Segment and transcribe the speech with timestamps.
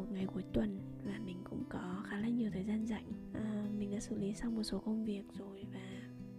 [0.00, 3.06] một ngày cuối tuần và mình cũng có khá là nhiều thời gian rảnh.
[3.32, 5.80] À, Mình đã xử lý xong một số công việc rồi và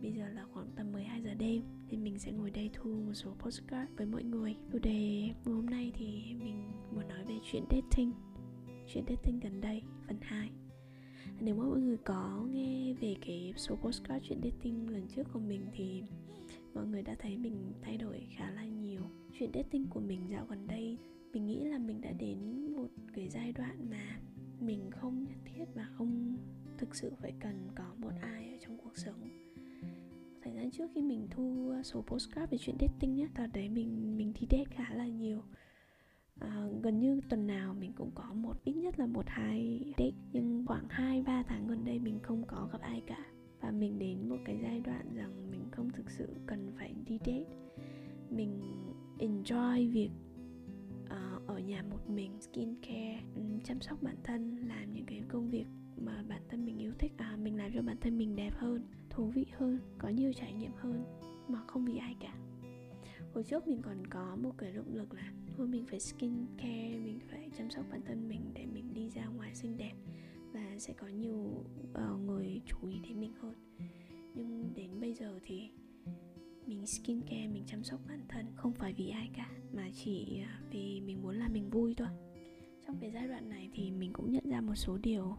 [0.01, 3.13] bây giờ là khoảng tầm 12 giờ đêm thì mình sẽ ngồi đây thu một
[3.13, 4.55] số postcard với mọi người.
[4.71, 8.11] Chủ đề hôm nay thì mình muốn nói về chuyện dating
[8.93, 10.49] chuyện dating gần đây phần 2
[11.39, 15.39] nếu mà mọi người có nghe về cái số postcard chuyện dating lần trước của
[15.39, 16.03] mình thì
[16.73, 19.01] mọi người đã thấy mình thay đổi khá là nhiều.
[19.39, 20.97] Chuyện dating của mình dạo gần đây
[21.33, 24.19] mình nghĩ là mình đã đến một cái giai đoạn mà
[24.59, 26.37] mình không nhất thiết và không
[26.77, 29.29] thực sự phải cần có một ai ở trong cuộc sống.
[30.43, 34.17] Thời gian trước khi mình thu số postcard về chuyện dating nhé tờ đấy mình
[34.17, 35.41] mình đi date khá là nhiều.
[36.39, 40.11] À, gần như tuần nào mình cũng có một ít nhất là một hai date
[40.33, 43.25] nhưng khoảng hai ba tháng gần đây mình không có gặp ai cả.
[43.61, 47.17] Và mình đến một cái giai đoạn rằng mình không thực sự cần phải đi
[47.25, 47.55] date.
[48.29, 48.61] Mình
[49.19, 50.09] enjoy việc
[51.47, 55.49] ở nhà một mình skin care ừ, chăm sóc bản thân làm những cái công
[55.49, 55.65] việc
[55.97, 58.81] mà bản thân mình yêu thích à mình làm cho bản thân mình đẹp hơn
[59.09, 61.03] thú vị hơn có nhiều trải nghiệm hơn
[61.47, 62.35] mà không vì ai cả.
[63.33, 66.97] Hồi trước mình còn có một cái động lực là thôi mình phải skin care
[67.03, 69.93] mình phải chăm sóc bản thân mình để mình đi ra ngoài xinh đẹp
[70.53, 73.53] và sẽ có nhiều uh, người chú ý đến mình hơn.
[74.35, 75.69] Nhưng đến bây giờ thì
[76.71, 80.41] mình skin care mình chăm sóc bản thân không phải vì ai cả mà chỉ
[80.43, 82.07] à, vì mình muốn làm mình vui thôi.
[82.87, 85.35] Trong cái giai đoạn này thì mình cũng nhận ra một số điều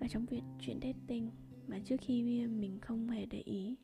[0.00, 1.30] ở trong việc chuyện dating
[1.68, 3.76] mà trước khi mình không hề để ý.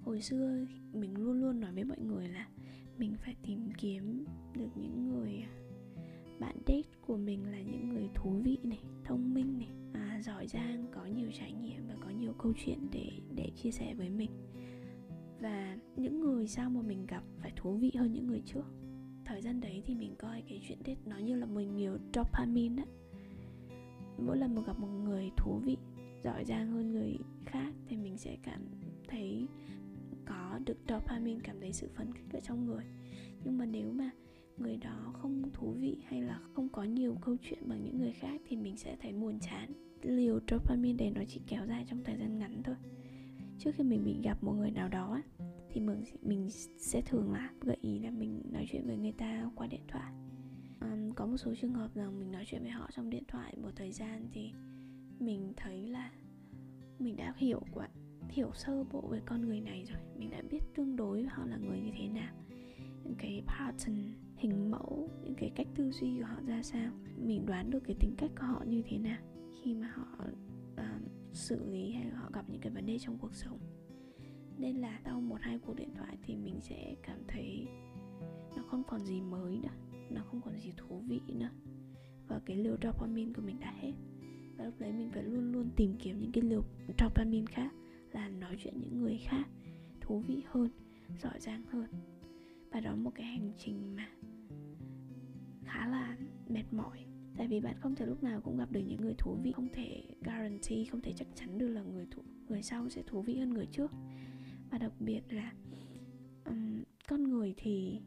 [0.00, 2.48] Hồi xưa mình luôn luôn nói với mọi người là
[2.98, 4.24] mình phải tìm kiếm
[4.54, 5.50] được những người à,
[6.40, 10.46] bạn date của mình là những người thú vị này thông minh này à, giỏi
[10.46, 14.08] giang có nhiều trải nghiệm và có nhiều câu chuyện để để chia sẻ với
[14.08, 14.30] mình
[15.40, 18.64] và những người sau mà mình gặp phải thú vị hơn những người trước.
[19.24, 22.82] Thời gian đấy thì mình coi cái chuyện Tết nó như là mình nhiều dopamine
[22.82, 22.88] á.
[24.18, 25.76] Mỗi lần mà gặp một người thú vị,
[26.24, 28.62] giỏi giang hơn người khác thì mình sẽ cảm
[29.08, 29.46] thấy
[30.26, 32.84] có được dopamine, cảm thấy sự phấn khích ở trong người.
[33.44, 34.10] Nhưng mà nếu mà
[34.58, 38.12] người đó không thú vị hay là không có nhiều câu chuyện bằng những người
[38.12, 39.72] khác thì mình sẽ thấy buồn chán.
[40.02, 42.76] Liều dopamine đấy nó chỉ kéo dài trong thời gian ngắn thôi
[43.60, 45.22] trước khi mình bị gặp một người nào đó
[45.70, 49.50] thì mình mình sẽ thường là gợi ý là mình nói chuyện với người ta
[49.54, 50.12] qua điện thoại.
[50.80, 53.54] Um, có một số trường hợp rằng mình nói chuyện với họ trong điện thoại
[53.62, 54.52] một thời gian thì
[55.18, 56.10] mình thấy là
[56.98, 57.88] mình đã hiểu quá
[58.28, 61.56] hiểu sơ bộ về con người này rồi mình đã biết tương đối họ là
[61.56, 62.34] người như thế nào
[63.04, 63.96] những cái pattern
[64.36, 67.96] hình mẫu những cái cách tư duy của họ ra sao mình đoán được cái
[68.00, 69.18] tính cách của họ như thế nào
[69.62, 70.24] khi mà họ
[71.32, 73.58] xử lý hay họ gặp những cái vấn đề trong cuộc sống.
[74.58, 77.66] Nên là sau một hai cuộc điện thoại thì mình sẽ cảm thấy
[78.56, 81.50] nó không còn gì mới nữa, nó không còn gì thú vị nữa.
[82.28, 83.92] Và cái liều dopamine của mình đã hết.
[84.56, 86.62] Và lúc đấy mình phải luôn luôn tìm kiếm những cái liều
[86.98, 87.72] dopamine khác,
[88.12, 89.48] là nói chuyện những người khác,
[90.00, 90.70] thú vị hơn
[91.22, 91.86] rõ ràng hơn.
[92.72, 94.08] Và đó là một cái hành trình mà
[95.64, 96.16] khá là
[96.48, 97.04] mệt mỏi.
[97.36, 99.68] Tại vì bạn không thể lúc nào cũng gặp được những người thú vị, không
[99.72, 103.38] thể guarantee không thể chắc chắn được là người thú, người sau sẽ thú vị
[103.38, 103.90] hơn người trước.
[104.70, 105.52] Và đặc biệt là
[106.44, 108.00] um, con người thì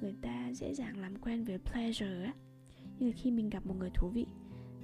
[0.00, 2.34] người ta dễ dàng làm quen với pleasure á.
[2.98, 4.26] Nhưng khi mình gặp một người thú vị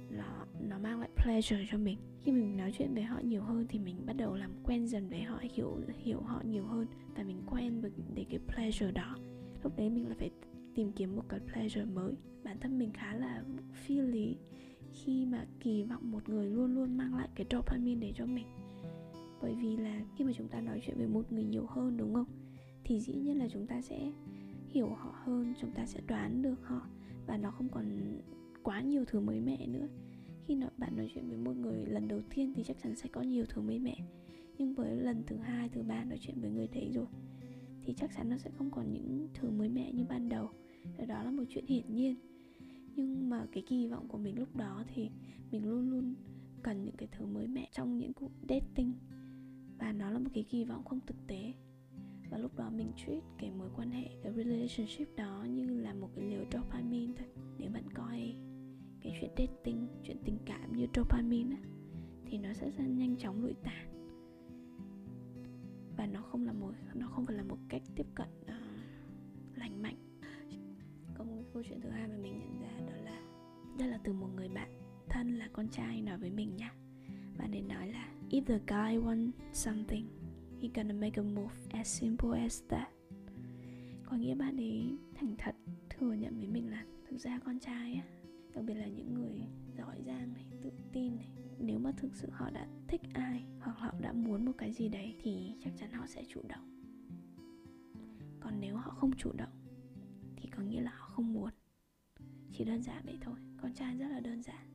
[0.09, 1.97] nó nó mang lại pleasure cho mình.
[2.23, 5.09] Khi mình nói chuyện với họ nhiều hơn thì mình bắt đầu làm quen dần
[5.09, 9.15] với họ hiểu hiểu họ nhiều hơn và mình quen với để cái pleasure đó.
[9.63, 10.29] Lúc đấy mình là phải
[10.75, 12.13] tìm kiếm một cái pleasure mới.
[12.43, 13.43] Bản thân mình khá là
[13.73, 14.37] phi lý
[14.93, 18.45] khi mà kỳ vọng một người luôn luôn mang lại cái dopamine để cho mình.
[19.41, 22.13] Bởi vì là khi mà chúng ta nói chuyện với một người nhiều hơn, đúng
[22.13, 22.27] không?
[22.83, 24.11] Thì dĩ nhiên là chúng ta sẽ
[24.67, 26.87] hiểu họ hơn, chúng ta sẽ đoán được họ
[27.27, 28.17] và nó không còn
[28.63, 29.87] quá nhiều thứ mới mẻ nữa.
[30.45, 33.09] Khi nào bạn nói chuyện với một người lần đầu tiên thì chắc chắn sẽ
[33.11, 33.95] có nhiều thứ mới mẻ.
[34.57, 37.05] Nhưng với lần thứ hai, thứ ba nói chuyện với người đấy rồi,
[37.83, 40.49] thì chắc chắn nó sẽ không còn những thứ mới mẻ như ban đầu.
[41.07, 42.15] Đó là một chuyện hiển nhiên
[42.97, 45.09] nhưng mà cái kỳ vọng của mình lúc đó thì
[45.51, 46.15] mình luôn luôn
[46.63, 48.93] cần những cái thứ mới mẻ trong những cuộc dating.
[49.79, 51.53] Và nó là một cái kỳ vọng không thực tế.
[52.29, 56.09] Và lúc đó mình treat cái mối quan hệ cái relationship đó như là một
[56.15, 57.27] cái liều dopamine thôi.
[57.57, 58.35] Nếu bạn coi
[59.01, 61.61] cái chuyện dating chuyện tình cảm như dopamine á,
[62.25, 63.93] thì nó sẽ nhanh chóng lụi tàn.
[65.97, 69.81] Và nó không là một nó không phải là một cách tiếp cận uh, lành
[69.81, 69.95] mạnh.
[71.13, 72.76] Có một câu chuyện thứ hai mà mình nhận ra
[73.79, 74.69] đó là là từ một người bạn
[75.09, 76.73] thân là con trai nói với mình nha.
[77.37, 80.07] Bạn ấy nói là, if the guy wants something,
[80.61, 82.89] he gonna make a move as simple as that.
[84.05, 85.55] Có nghĩa bạn ấy thành thật
[85.89, 88.03] thừa nhận với mình là, thực ra con trai á,
[88.55, 89.41] đặc biệt là những người
[89.77, 93.73] giỏi giang này, tự tin này, nếu mà thực sự họ đã thích ai hoặc
[93.77, 96.81] họ đã muốn một cái gì đấy thì chắc chắn họ sẽ chủ động.
[98.39, 99.53] Còn nếu họ không chủ động,
[100.35, 101.49] thì có nghĩa là họ không muốn
[102.57, 103.35] chỉ đơn giản vậy thôi.
[103.61, 104.67] Con trai rất là đơn giản.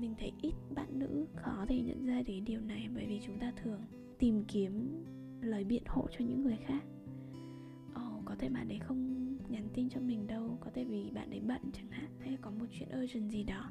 [0.00, 3.38] Mình thấy ít bạn nữ khó thể nhận ra đến điều này bởi vì chúng
[3.38, 3.80] ta thường
[4.18, 5.04] tìm kiếm
[5.40, 6.82] lời biện hộ cho những người khác.
[7.94, 10.58] Ồ, oh, có thể bạn ấy không nhắn tin cho mình đâu.
[10.60, 13.70] Có thể vì bạn ấy bận chẳng hạn hay có một chuyện urgent gì đó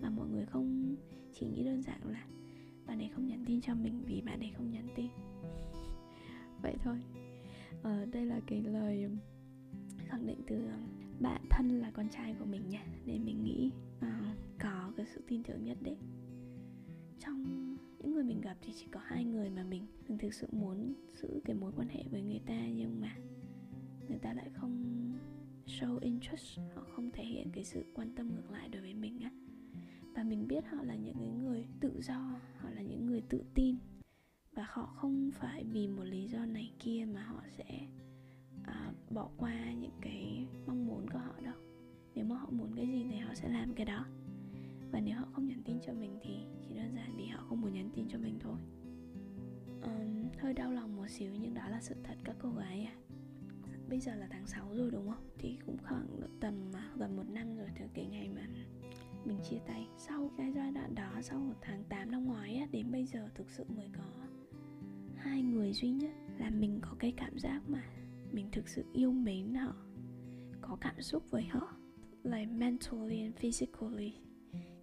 [0.00, 0.96] mà mọi người không
[1.32, 2.26] chỉ nghĩ đơn giản là
[2.86, 5.08] bạn ấy không nhắn tin cho mình vì bạn ấy không nhắn tin.
[6.62, 6.96] Vậy thôi.
[7.82, 9.08] Ờ, đây là cái lời
[10.08, 12.84] khẳng định từ um, bạn thân là con trai của mình nha.
[13.06, 15.98] Nên mình nghĩ uh, có cái sự tin tưởng nhất định.
[17.18, 20.46] Trong những người mình gặp thì chỉ có hai người mà mình mình thực sự
[20.52, 22.66] muốn giữ cái mối quan hệ với người ta.
[22.74, 23.16] Nhưng mà
[24.08, 25.02] người ta lại không
[25.66, 29.20] show interest họ không thể hiện cái sự quan tâm ngược lại đối với mình
[29.20, 29.30] á.
[30.14, 33.76] Và mình biết họ là những người tự do họ là những người tự tin.
[34.52, 37.88] Và họ không phải vì một lý do này kia mà họ sẽ
[38.60, 41.54] uh, bỏ qua những cái mong muốn của họ đâu.
[42.14, 44.06] Nếu mà họ muốn cái gì thì họ sẽ làm cái đó.
[44.92, 47.60] Và nếu họ không nhắn tin cho mình thì chỉ đơn giản vì họ không
[47.60, 48.56] muốn nhắn tin cho mình thôi.
[49.82, 52.94] Um, hơi đau lòng một xíu nhưng đó là sự thật các cô gái à
[53.88, 55.24] bây giờ là tháng 6 rồi đúng không?
[55.38, 56.06] Thì cũng khoảng
[56.40, 58.46] tầm à, gần một năm rồi từ cái ngày mà
[59.24, 59.88] mình chia tay.
[59.98, 63.28] Sau cái giai đoạn đó sau một tháng 8 năm ngoái á, đến bây giờ
[63.34, 64.02] thực sự mới có
[65.16, 67.82] hai người duy nhất là mình có cái cảm giác mà
[68.36, 69.74] mình thực sự yêu mến họ
[70.60, 71.76] có cảm xúc với họ
[72.22, 74.14] like mentally and physically.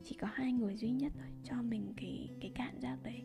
[0.04, 3.24] Chỉ có hai người duy nhất thôi cho mình cái cái cảm giác đấy.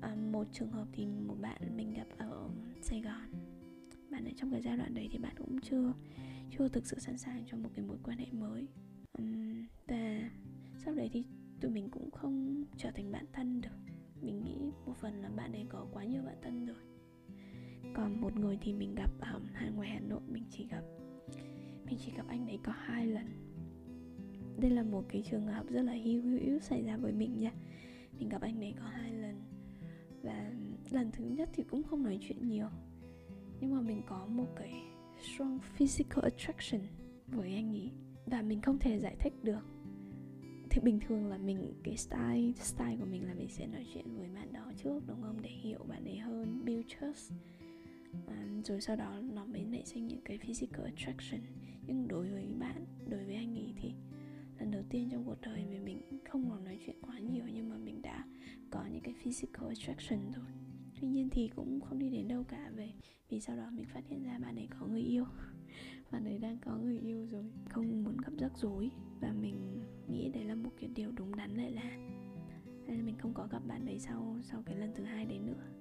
[0.00, 2.48] À, một trường hợp thì một bạn mình gặp ở
[2.82, 3.28] Sài Gòn.
[4.10, 5.92] Bạn ở trong cái giai đoạn đấy thì bạn cũng chưa
[6.50, 8.66] chưa thực sự sẵn sàng cho một cái mối quan hệ mới.
[9.18, 10.30] Um, và
[10.76, 11.24] sau đấy thì
[11.60, 13.92] tụi mình cũng không trở thành bạn thân được.
[14.20, 16.93] Mình nghĩ một phần là bạn ấy có quá nhiều bạn thân rồi
[17.94, 19.40] còn một người thì mình gặp ở
[19.74, 20.82] ngoài hà nội, mình chỉ gặp,
[21.84, 23.26] mình chỉ gặp anh đấy có hai lần.
[24.58, 27.52] Đây là một cái trường hợp rất là hữu hữu xảy ra với mình nha.
[28.18, 29.42] Mình gặp anh đấy có hai lần
[30.22, 30.52] và
[30.90, 32.68] lần thứ nhất thì cũng không nói chuyện nhiều.
[33.60, 34.72] Nhưng mà mình có một cái
[35.20, 36.80] strong physical attraction
[37.26, 37.90] với anh ấy
[38.26, 39.66] và mình không thể giải thích được.
[40.70, 44.16] Thì bình thường là mình, cái style style của mình là mình sẽ nói chuyện
[44.18, 45.42] với bạn đó trước, đúng không?
[45.42, 47.32] Để hiểu bạn ấy hơn, build trust
[48.26, 51.40] à, rồi sau đó nó mới nảy sinh những cái physical attraction.
[51.86, 53.92] Nhưng đối với bạn đối với anh ấy thì
[54.58, 57.68] lần đầu tiên trong cuộc đời mình mình không còn nói chuyện quá nhiều nhưng
[57.68, 58.24] mà mình đã
[58.70, 60.46] có những cái physical attraction rồi.
[61.00, 62.92] Tuy nhiên thì cũng không đi đến đâu cả về
[63.28, 65.24] vì sau đó mình phát hiện ra bạn ấy có người yêu.
[66.10, 67.44] Bạn ấy đang có người yêu rồi.
[67.68, 68.90] Không muốn gặp rắc rối
[69.20, 71.96] và mình nghĩ đấy là một cái điều đúng đắn lại là.
[72.86, 75.38] Nên là mình không có gặp bạn đấy sau sau cái lần thứ hai đấy
[75.38, 75.73] nữa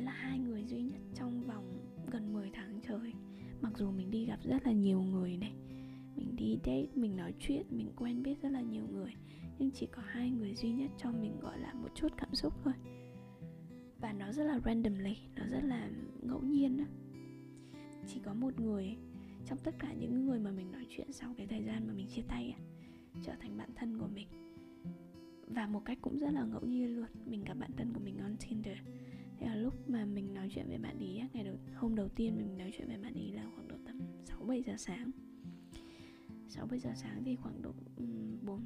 [0.00, 1.78] đấy là hai người duy nhất trong vòng
[2.12, 3.12] gần 10 tháng trời.
[3.60, 5.52] Mặc dù mình đi gặp rất là nhiều người này,
[6.16, 9.12] mình đi date, mình nói chuyện, mình quen biết rất là nhiều người,
[9.58, 12.54] nhưng chỉ có hai người duy nhất cho mình gọi là một chút cảm xúc
[12.64, 12.74] thôi.
[14.00, 15.90] Và nó rất là randomly, nó rất là
[16.22, 16.84] ngẫu nhiên đó
[18.06, 18.96] chỉ có một người,
[19.46, 22.06] trong tất cả những người mà mình nói chuyện sau cái thời gian mà mình
[22.08, 22.54] chia tay
[23.22, 24.28] trở thành bạn thân của mình.
[25.46, 28.18] Và một cách cũng rất là ngẫu nhiên luôn, mình gặp bạn thân của mình
[28.18, 28.78] on tinder
[29.40, 32.36] thế là lúc mà mình nói chuyện với bạn ý ngày đầu, hôm đầu tiên
[32.36, 35.10] mình nói chuyện với bạn ý là khoảng độ tầm 6 7 giờ sáng.
[36.48, 37.72] 6 7 giờ sáng thì khoảng độ
[38.42, 38.60] 4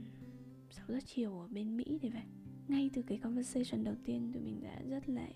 [0.70, 2.22] 6 giờ chiều ở bên Mỹ thì vậy
[2.68, 5.28] ngay từ cái conversation đầu tiên tụi mình đã rất là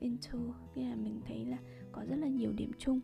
[0.00, 0.38] into,
[0.74, 1.58] nghĩa là mình thấy là
[1.92, 3.00] có rất là nhiều điểm chung.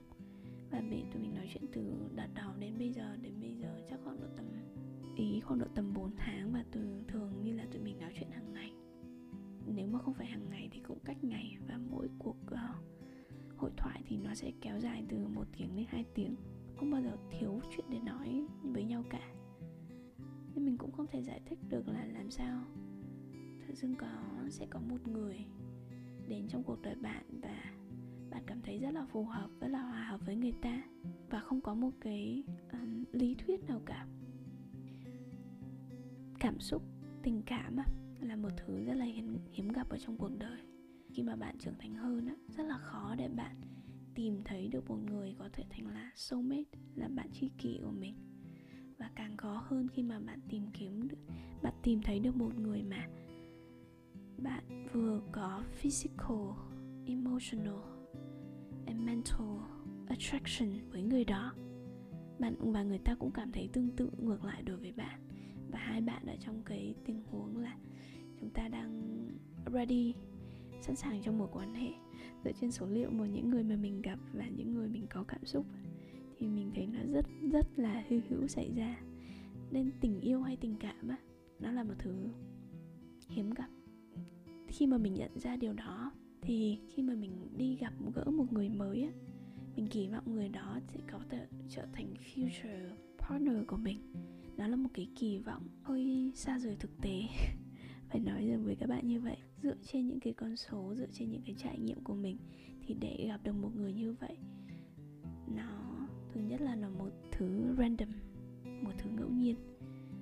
[0.70, 3.80] Và mình tụi mình nói chuyện từ đợt đầu đến bây giờ, đến bây giờ
[3.90, 4.46] chắc khoảng độ tầm,
[5.16, 8.30] ý khoảng độ tầm 4 tháng và từ, thường như là tụi mình nói chuyện
[8.30, 8.72] hàng ngày.
[9.66, 10.98] Nếu mà không phải hàng ngày thì cũng
[12.18, 12.60] cuộc uh,
[13.56, 16.36] hội thoại thì nó sẽ kéo dài từ một tiếng đến hai tiếng.
[16.76, 19.34] Không bao giờ thiếu chuyện để nói với nhau cả.
[20.54, 22.64] Nên mình cũng không thể giải thích được là làm sao.
[23.66, 24.08] Tự dưng có
[24.50, 25.46] sẽ có một người
[26.28, 27.64] đến trong cuộc đời bạn và
[28.30, 30.82] bạn cảm thấy rất là phù hợp rất là hòa hợp với người ta
[31.30, 32.42] và không có một cái
[32.72, 34.06] um, lý thuyết nào cả.
[36.40, 36.82] Cảm xúc
[37.22, 37.76] tình cảm
[38.20, 40.60] là một thứ rất là hiếm, hiếm gặp ở trong cuộc đời
[41.14, 43.56] khi mà bạn trưởng thành hơn á, rất là khó để bạn
[44.14, 47.90] tìm thấy được một người có thể thành là soulmate là bạn tri kỷ của
[47.90, 48.14] mình.
[48.98, 51.18] Và càng khó hơn khi mà bạn tìm kiếm được
[51.62, 53.08] bạn tìm thấy được một người mà
[54.38, 56.48] bạn vừa có physical
[57.06, 57.80] emotional
[58.86, 59.58] and mental
[60.08, 61.52] attraction với người đó.
[62.38, 65.20] Bạn và người ta cũng cảm thấy tương tự ngược lại đối với bạn.
[65.70, 67.76] Và hai bạn ở trong cái tình huống là
[68.40, 69.28] chúng ta đang
[69.72, 70.14] ready
[70.84, 71.90] sẵn sàng cho một quan hệ
[72.44, 75.24] dựa trên số liệu của những người mà mình gặp và những người mình có
[75.28, 75.66] cảm xúc
[76.38, 79.00] thì mình thấy nó rất rất là hư hữu xảy ra.
[79.70, 81.16] Nên tình yêu hay tình cảm á,
[81.60, 82.28] nó là một thứ
[83.28, 83.68] hiếm gặp.
[84.68, 86.12] Khi mà mình nhận ra điều đó,
[86.42, 89.10] thì khi mà mình đi gặp gỡ một người mới á,
[89.76, 93.98] mình kỳ vọng người đó sẽ có thể trở thành future partner của mình.
[94.56, 97.22] Đó là một cái kỳ vọng hơi xa rời thực tế.
[98.14, 101.06] phải nói rằng với các bạn như vậy, dựa trên những cái con số, dựa
[101.12, 102.36] trên những cái trải nghiệm của mình,
[102.86, 104.36] thì để gặp được một người như vậy,
[105.56, 108.08] nó, thứ nhất là nó một thứ random,
[108.82, 109.56] một thứ ngẫu nhiên,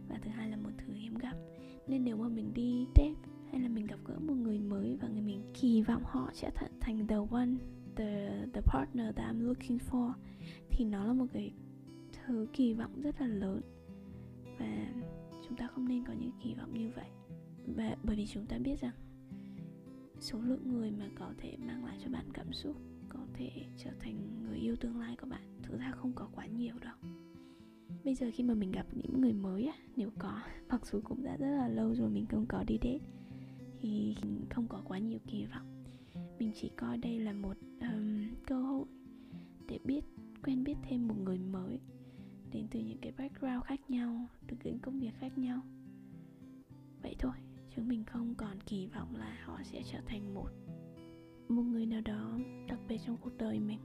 [0.08, 1.36] và thứ hai là một thứ hiếm gặp.
[1.88, 3.14] Nên nếu mà mình đi date
[3.50, 6.50] hay là mình gặp gỡ một người mới và người mình kỳ vọng họ sẽ
[6.50, 7.50] th- thành the one,
[7.96, 10.12] the the partner that I'm looking for,
[10.70, 11.52] thì nó là một cái
[12.12, 13.60] thứ kỳ vọng rất là lớn.
[14.58, 14.92] Và
[15.48, 17.06] chúng ta không nên có những kỳ vọng như vậy
[17.66, 18.94] và bởi vì chúng ta biết rằng
[20.20, 22.76] số lượng người mà có thể mang lại cho bạn cảm xúc
[23.08, 26.46] có thể trở thành người yêu tương lai của bạn thực ra không có quá
[26.46, 26.94] nhiều đâu.
[28.04, 31.22] Bây giờ khi mà mình gặp những người mới á nếu có mặc dù cũng
[31.24, 33.06] đã rất là lâu rồi mình không có đi date
[33.80, 34.16] thì
[34.50, 35.84] không có quá nhiều kỳ vọng.
[36.38, 38.86] Mình chỉ coi đây là một um, cơ hội
[39.68, 40.04] để biết
[40.44, 41.80] quen biết thêm một người mới
[42.52, 45.60] đến từ những cái background khác nhau từ những công việc khác nhau.
[47.02, 47.34] Vậy thôi
[47.76, 50.50] chứ mình không còn kỳ vọng là họ sẽ trở thành một
[51.48, 52.38] một người nào đó
[52.68, 53.78] đặc biệt trong cuộc đời mình.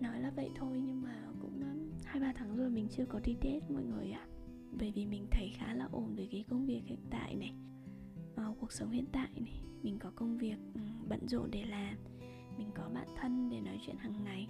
[0.00, 3.20] Nói là vậy thôi nhưng mà cũng um, hai ba tháng rồi mình chưa có
[3.24, 4.26] đi date mọi người ạ.
[4.26, 4.28] À.
[4.78, 7.54] bởi vì mình thấy khá là ổn với cái công việc hiện tại này
[8.36, 9.62] à, cuộc sống hiện tại này.
[9.82, 11.96] Mình có công việc ừ, bận rộn để làm
[12.58, 14.46] mình có bạn thân để nói chuyện hàng ngày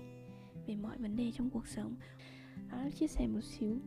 [0.66, 1.94] về mọi vấn đề trong cuộc sống.
[2.70, 3.78] Đó là chia sẻ một xíu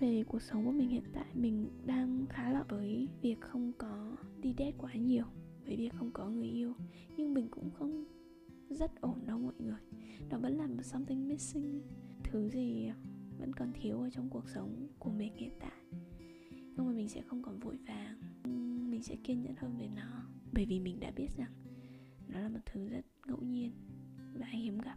[0.00, 4.16] về cuộc sống của mình hiện tại, mình đang khá là với việc không có
[4.40, 5.24] đi date quá nhiều,
[5.64, 6.74] với việc không có người yêu.
[7.16, 8.04] Nhưng mình cũng không
[8.70, 9.80] rất ổn đâu mọi người.
[10.30, 11.82] Nó vẫn là một something missing.
[12.24, 12.90] Thứ gì
[13.38, 15.82] vẫn còn thiếu ở trong cuộc sống của mình hiện tại.
[16.50, 18.20] Nhưng mà mình sẽ không còn vội vàng.
[18.90, 20.22] Mình sẽ kiên nhẫn hơn về nó.
[20.52, 21.52] Bởi vì mình đã biết rằng
[22.28, 23.72] nó là một thứ rất ngẫu nhiên
[24.34, 24.96] và hiếm gặp.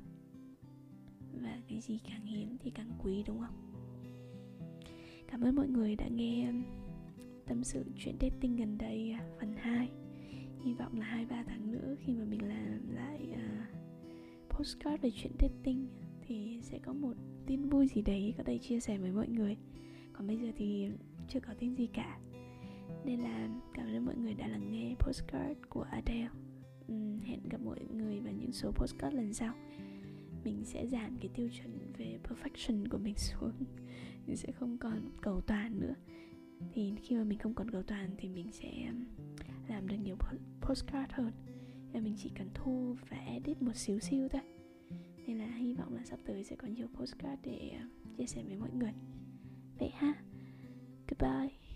[1.42, 3.69] Và cái gì càng hiếm thì càng quý, đúng không?
[5.32, 6.64] Cảm ơn mọi người đã nghe um,
[7.48, 9.90] tâm sự chuyện dating gần đây à, phần 2
[10.64, 13.70] hy vọng là hai ba tháng nữa khi mà mình làm lại uh,
[14.50, 15.88] postcard về chuyện dating
[16.28, 17.14] thì sẽ có một
[17.46, 19.58] tin vui gì đấy có thể chia sẻ với mọi người.
[20.14, 20.90] Còn bây giờ thì
[21.28, 22.20] chưa có tin gì cả.
[23.06, 26.30] Nên là cảm ơn mọi người đã lắng nghe postcard của Adele.
[26.92, 29.54] Uhm, hẹn gặp mọi người vào những số postcard lần sau.
[30.44, 33.52] Mình sẽ giảm cái tiêu chuẩn về perfection của mình xuống
[34.30, 35.96] mình sẽ không còn cầu toàn nữa.
[36.74, 38.92] Thì khi mà mình không còn cầu toàn thì mình sẽ
[39.68, 40.16] làm được nhiều
[40.62, 41.32] postcard hơn.
[41.94, 44.42] Và mình chỉ cần thu và edit một xíu xíu thôi.
[45.28, 47.72] Nên là hy vọng là sắp tới sẽ có nhiều postcard để
[48.18, 48.94] chia sẻ với mọi người.
[49.80, 50.14] Vậy ha.
[51.08, 51.69] Goodbye